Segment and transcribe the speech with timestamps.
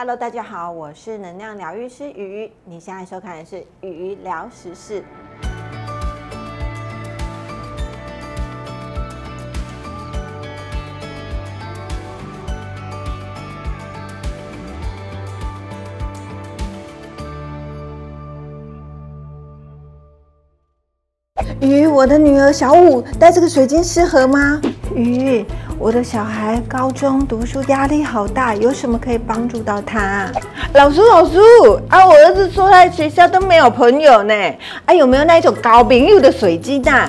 [0.00, 2.52] Hello，大家好，我是能量疗愈师雨雨。
[2.64, 5.02] 你现在收看的是雨雨聊时事。
[21.60, 24.62] 鱼，我的女儿小五戴这个水晶适合吗？
[24.94, 25.44] 鱼，
[25.80, 30.26] 我的小孩高中读书压力好大，有什么可以帮助到他？
[30.74, 31.38] 老师，老师，
[31.88, 34.34] 啊，我儿子说在学校都没有朋友呢，
[34.86, 37.08] 啊，有没有那一种高朋友的水晶啊？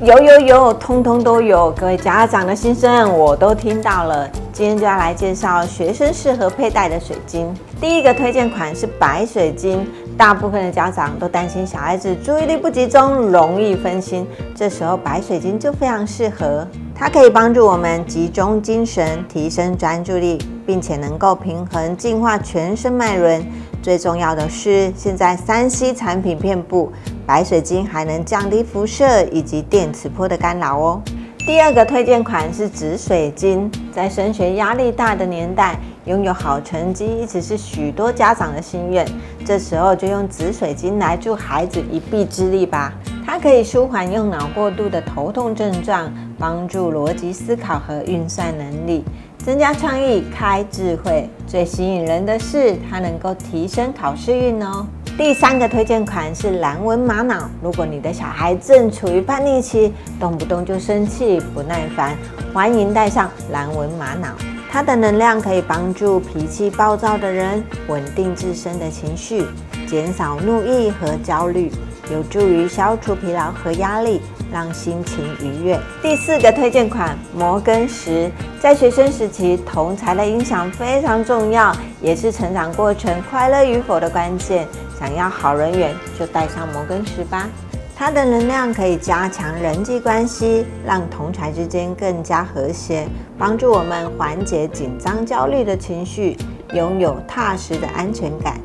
[0.00, 1.72] 有有有，通通都有。
[1.72, 7.52] 各位家长的心声我都听到了，今天就要来介绍学生适合佩戴的水晶。
[7.80, 9.84] 第一个推荐款是白水晶。
[10.16, 14.24] 大部分的家长都担心小孩子注意力不集中，容易分心，
[14.54, 16.64] 这时候白水晶就非常适合。
[17.04, 23.46] 它可以帮助我们集中精神，提升专注力，并且能够平衡、净化全身脉轮。
[23.82, 26.90] 最重要的是，现在三 C 产品遍布，
[27.26, 31.02] 白水晶还能降低辐射以及电磁波的干扰哦。
[31.40, 35.78] 第二个推荐款是紫水晶，在升学压力大的年代。
[36.06, 39.06] 拥有好成绩一直是许多家长的心愿，
[39.42, 42.92] 这时候就用紫水晶来助孩子一臂之力吧。
[43.24, 46.12] 它可以舒缓用脑过度的头痛症状，
[46.44, 49.02] 帮助逻辑思考和运算能力，
[49.38, 51.26] 增加创意、开智慧。
[51.46, 54.86] 最吸引人的是，它能够提升考试运哦。
[55.16, 57.48] 第三个推荐款是蓝纹玛瑙。
[57.62, 62.14] 如果你的小孩正处于叛逆期，动不动就生气、不耐烦，
[62.52, 64.28] 欢迎带上蓝纹玛瑙。
[64.70, 69.46] 它的能量可以帮助脾气暴躁的人稳定自身的情绪，
[69.86, 71.72] 减少怒意和焦虑，
[72.12, 74.20] 有助于消除疲劳和压力，
[74.54, 75.76] 让心情愉悦。
[76.00, 78.30] 第四个推荐款摩根石，
[78.60, 84.64] 在学生时期，同才的影响非常重要，也是成长过程快乐与否的关键。
[84.96, 87.48] 想要好人缘，就带上摩根石吧。
[87.96, 96.36] 它的能量可以加强人际关系，让同才之间更加和谐，帮助我们缓解紧张、焦虑的情绪，
[96.74, 98.60] 拥有踏实的安全感。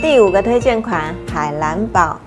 [0.00, 2.20] 第五个推荐款海蓝宝，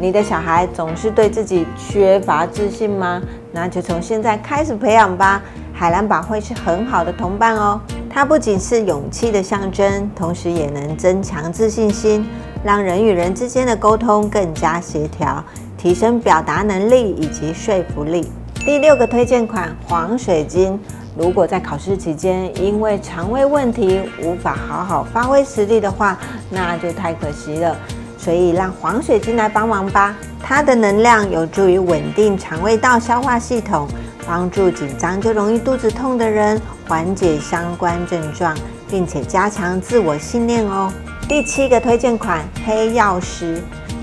[0.00, 3.20] 你的小孩总是对自己缺乏自信吗？
[3.52, 5.42] 那就从现在开始培养吧。
[5.74, 7.78] 海蓝宝会是很好的同伴哦，
[8.08, 12.26] 它不仅是勇气的象征，同时也能增强自信心，
[12.64, 15.44] 让人与人之间的沟通更加协调。
[15.76, 18.26] 提升表达能力以及说服力。
[18.54, 20.78] 第六个推荐款黄水晶，
[21.14, 26.18] 如果在考试期间因为肠胃问题无法好好发挥实力的话，
[26.50, 27.76] 那就太可惜了。
[28.20, 33.88] 所以让黄水晶来帮忙吧，它的能量有助于稳定肠胃道消化系统，
[34.26, 38.54] 帮助紧张就容易肚子痛的人缓解相关症状，
[38.90, 40.92] 并且加强自我信念哦。
[41.26, 43.62] 第七个推荐款黑曜石。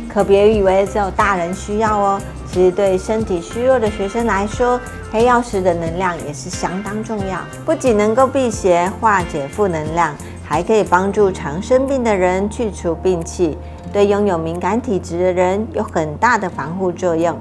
[0.09, 4.79] 可别以为只有大人需要哦，其实对身体虚弱的学生来说，
[5.11, 7.37] 黑曜石的能量也是相当重要。
[7.63, 13.55] 不仅能够辟邪化解负能量，还可以帮助常生病的人去除病气，
[13.91, 17.37] 对拥有敏感体质的人有很大的防护作用。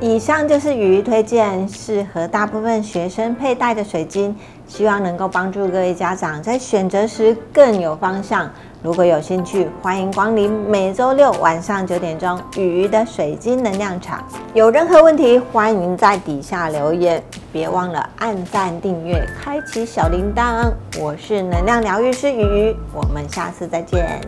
[0.00, 4.34] 以上就是雨鱼推荐适合大部分学生佩戴的水晶，
[4.66, 8.48] 希望能够帮助各位家长在选择时更有方向。
[8.82, 14.24] 如果有兴趣，欢迎光临每周六晚上九点钟雨鱼的水晶能量场。
[14.54, 17.22] 有任何问题，欢迎在底下留言，
[17.52, 20.72] 别忘了按赞、订阅、开启小铃铛。
[20.98, 24.18] 我是能量疗愈师雨鱼，我们下次再见。